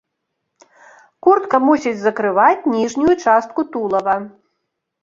[1.27, 4.19] Куртка мусіць закрываць ніжнюю частку тулава.